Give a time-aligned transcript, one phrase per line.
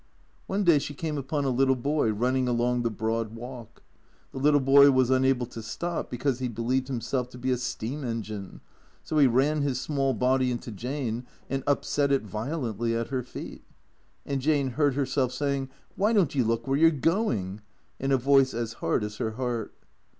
[0.47, 3.83] One day she came upon a little boy running along the Broad Walk.
[4.31, 8.03] The little boy was unable to stop because he believed himself to be a steam
[8.03, 8.61] engine,
[9.03, 13.61] so he ran his small body into Jane and upset it violently at her feet.
[14.25, 17.61] And Jane lieard herself say ing, "Why don't you look where you're going?"
[17.99, 19.71] in a voice as hard as her heart.